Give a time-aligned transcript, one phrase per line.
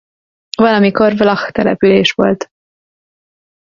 [0.57, 2.47] Valamikor vlach település volt.